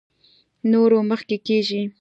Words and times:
نورو 0.71 0.99
مخکې 1.09 1.35
کېږي. 1.47 1.81